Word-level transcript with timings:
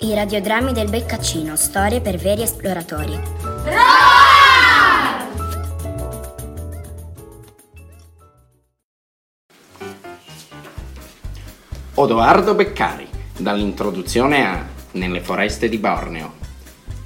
I 0.00 0.14
radiodrammi 0.14 0.72
del 0.72 0.88
Beccaccino, 0.88 1.56
storie 1.56 2.00
per 2.00 2.18
veri 2.18 2.42
esploratori. 2.42 3.20
Odoardo 11.94 12.54
Beccari, 12.54 13.08
dall'introduzione 13.36 14.46
a 14.46 14.64
Nelle 14.92 15.20
foreste 15.20 15.68
di 15.68 15.78
Borneo. 15.78 16.34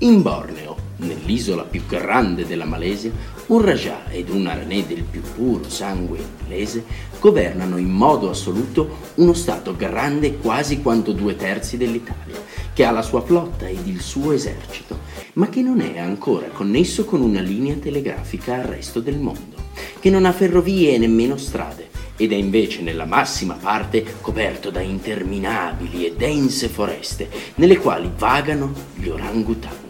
In 0.00 0.20
Borneo, 0.20 0.76
nell'isola 1.02 1.62
più 1.62 1.84
grande 1.86 2.46
della 2.46 2.64
Malesia, 2.64 3.12
un 3.46 3.60
Rajah 3.60 4.10
ed 4.10 4.28
un 4.28 4.46
Aranè 4.46 4.84
del 4.84 5.02
più 5.02 5.20
puro 5.20 5.68
sangue 5.68 6.18
inglese 6.18 6.84
governano 7.18 7.76
in 7.76 7.90
modo 7.90 8.30
assoluto 8.30 8.98
uno 9.16 9.32
stato 9.32 9.76
grande 9.76 10.38
quasi 10.38 10.80
quanto 10.80 11.12
due 11.12 11.36
terzi 11.36 11.76
dell'Italia, 11.76 12.40
che 12.72 12.84
ha 12.84 12.90
la 12.90 13.02
sua 13.02 13.20
flotta 13.20 13.68
ed 13.68 13.86
il 13.86 14.00
suo 14.00 14.32
esercito, 14.32 14.98
ma 15.34 15.48
che 15.48 15.62
non 15.62 15.80
è 15.80 15.98
ancora 15.98 16.48
connesso 16.48 17.04
con 17.04 17.20
una 17.20 17.40
linea 17.40 17.76
telegrafica 17.76 18.54
al 18.54 18.64
resto 18.64 19.00
del 19.00 19.18
mondo, 19.18 19.56
che 20.00 20.10
non 20.10 20.24
ha 20.24 20.32
ferrovie 20.32 20.94
e 20.94 20.98
nemmeno 20.98 21.36
strade, 21.36 21.90
ed 22.16 22.32
è 22.32 22.36
invece 22.36 22.82
nella 22.82 23.06
massima 23.06 23.54
parte 23.54 24.04
coperto 24.20 24.70
da 24.70 24.80
interminabili 24.80 26.06
e 26.06 26.14
dense 26.14 26.68
foreste, 26.68 27.28
nelle 27.56 27.78
quali 27.78 28.10
vagano 28.16 28.72
gli 28.94 29.08
orangutang. 29.08 29.81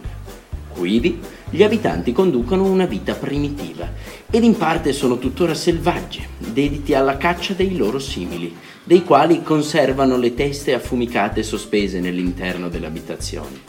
Quivi 0.83 1.21
gli 1.49 1.63
abitanti 1.63 2.11
conducono 2.11 2.65
una 2.65 2.87
vita 2.87 3.15
primitiva 3.15 3.89
ed 4.29 4.43
in 4.43 4.57
parte 4.57 4.93
sono 4.93 5.17
tuttora 5.17 5.55
selvaggi, 5.55 6.27
dediti 6.39 6.93
alla 6.93 7.19
caccia 7.19 7.55
dei 7.55 7.77
loro 7.77 8.01
simili, 8.01 8.53
dei 8.83 9.05
quali 9.05 9.45
conservano 9.45 10.17
le 10.17 10.35
teste 10.35 10.75
affumicate 10.75 11.45
sospese 11.45 12.01
nell'interno 12.01 12.69
delle 12.69 12.87
abitazioni. 12.87 13.61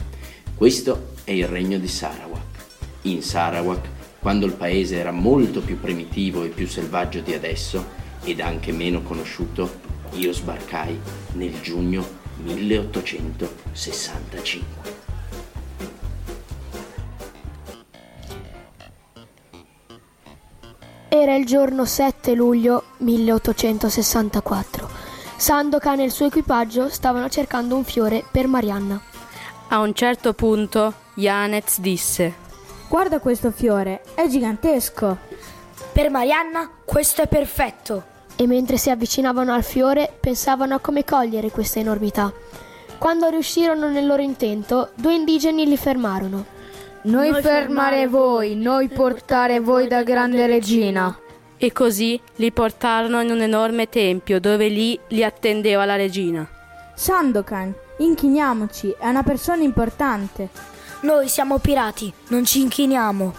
Questo 0.56 1.10
è 1.22 1.30
il 1.30 1.46
regno 1.46 1.78
di 1.78 1.86
Sarawak. 1.86 2.64
In 3.02 3.22
Sarawak, 3.22 3.86
quando 4.18 4.46
il 4.46 4.54
paese 4.54 4.96
era 4.96 5.12
molto 5.12 5.60
più 5.60 5.78
primitivo 5.78 6.42
e 6.42 6.48
più 6.48 6.66
selvaggio 6.66 7.20
di 7.20 7.32
adesso, 7.32 7.86
ed 8.24 8.40
anche 8.40 8.72
meno 8.72 9.02
conosciuto, 9.02 9.72
io 10.14 10.32
sbarcai 10.32 10.98
nel 11.34 11.60
giugno 11.60 12.04
1865. 12.42 14.93
Era 21.16 21.36
il 21.36 21.46
giorno 21.46 21.84
7 21.84 22.34
luglio 22.34 22.86
1864. 22.96 24.88
Sandokan 25.36 26.00
e 26.00 26.04
il 26.06 26.10
suo 26.10 26.26
equipaggio 26.26 26.88
stavano 26.88 27.28
cercando 27.28 27.76
un 27.76 27.84
fiore 27.84 28.24
per 28.28 28.48
Marianna. 28.48 29.00
A 29.68 29.78
un 29.78 29.94
certo 29.94 30.32
punto 30.32 30.92
Janez 31.14 31.78
disse: 31.78 32.34
Guarda 32.88 33.20
questo 33.20 33.52
fiore, 33.52 34.02
è 34.16 34.26
gigantesco. 34.26 35.18
Per 35.92 36.10
Marianna 36.10 36.68
questo 36.84 37.22
è 37.22 37.28
perfetto. 37.28 38.02
E 38.34 38.48
mentre 38.48 38.76
si 38.76 38.90
avvicinavano 38.90 39.52
al 39.52 39.62
fiore 39.62 40.12
pensavano 40.18 40.74
a 40.74 40.80
come 40.80 41.04
cogliere 41.04 41.52
questa 41.52 41.78
enormità. 41.78 42.32
Quando 42.98 43.28
riuscirono 43.28 43.88
nel 43.88 44.04
loro 44.04 44.22
intento, 44.22 44.90
due 44.96 45.14
indigeni 45.14 45.64
li 45.64 45.76
fermarono. 45.76 46.44
Noi, 47.06 47.34
fermare 47.42 48.06
voi, 48.08 48.56
noi 48.56 48.88
portare 48.88 49.60
voi 49.60 49.88
da 49.88 50.02
grande 50.02 50.46
regina. 50.46 51.14
E 51.58 51.70
così 51.70 52.18
li 52.36 52.50
portarono 52.50 53.20
in 53.20 53.30
un 53.30 53.42
enorme 53.42 53.90
tempio 53.90 54.40
dove 54.40 54.68
lì 54.68 54.98
li 55.08 55.22
attendeva 55.22 55.84
la 55.84 55.96
regina. 55.96 56.48
Sandokan, 56.94 57.74
inchiniamoci, 57.98 58.96
è 58.98 59.06
una 59.06 59.22
persona 59.22 59.62
importante. 59.62 60.48
Noi 61.00 61.28
siamo 61.28 61.58
pirati, 61.58 62.10
non 62.28 62.46
ci 62.46 62.62
inchiniamo. 62.62 63.34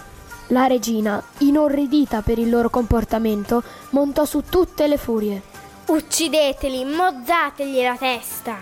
La 0.49 0.67
regina, 0.67 1.23
inorridita 1.39 2.21
per 2.21 2.37
il 2.37 2.51
loro 2.51 2.69
comportamento, 2.69 3.63
montò 3.89 4.25
su 4.25 4.43
tutte 4.47 4.85
le 4.85 4.97
furie. 4.97 5.41
Uccideteli, 5.87 6.85
mozzategli 6.85 7.81
la 7.81 7.97
testa. 7.97 8.57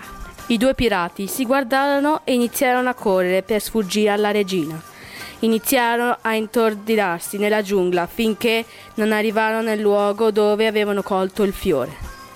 I 0.46 0.56
due 0.56 0.74
pirati 0.74 1.26
si 1.26 1.44
guardarono 1.44 2.22
e 2.24 2.32
iniziarono 2.32 2.88
a 2.88 2.94
correre 2.94 3.42
per 3.42 3.60
sfuggire 3.60 4.08
alla 4.08 4.30
regina. 4.30 4.92
Iniziarono 5.44 6.16
a 6.22 6.34
intordirarsi 6.34 7.36
nella 7.36 7.60
giungla 7.60 8.06
finché 8.06 8.64
non 8.94 9.12
arrivarono 9.12 9.60
nel 9.60 9.78
luogo 9.78 10.30
dove 10.30 10.66
avevano 10.66 11.02
colto 11.02 11.42
il 11.42 11.52
fiore. 11.52 11.94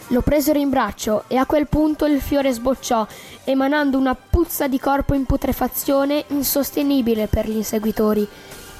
Lo 0.08 0.20
presero 0.20 0.58
in 0.58 0.68
braccio 0.68 1.24
e 1.26 1.36
a 1.36 1.46
quel 1.46 1.68
punto 1.68 2.04
il 2.04 2.20
fiore 2.20 2.52
sbocciò, 2.52 3.06
emanando 3.44 3.96
una 3.96 4.14
puzza 4.14 4.68
di 4.68 4.78
corpo 4.78 5.14
in 5.14 5.24
putrefazione 5.24 6.24
insostenibile 6.28 7.28
per 7.28 7.48
gli 7.48 7.56
inseguitori. 7.56 8.28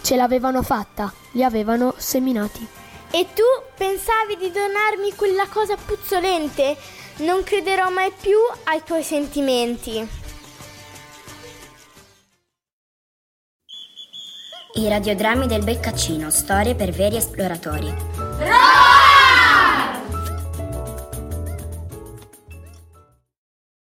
Ce 0.03 0.15
l'avevano 0.15 0.62
fatta, 0.62 1.11
li 1.33 1.43
avevano 1.43 1.94
seminati. 1.97 2.67
E 3.11 3.28
tu 3.34 3.43
pensavi 3.78 4.37
di 4.37 4.50
donarmi 4.50 5.15
quella 5.17 5.47
cosa 5.50 5.75
puzzolente? 5.77 6.77
Non 7.19 7.43
crederò 7.44 7.88
mai 7.88 8.12
più 8.21 8.37
ai 8.65 8.83
tuoi 8.84 9.03
sentimenti. 9.03 10.06
I 14.78 14.87
radiodrammi 14.87 15.49
del 15.49 15.65
Beccaccino, 15.65 16.31
storie 16.31 16.77
per 16.77 16.93
veri 16.93 17.16
esploratori. 17.16 17.93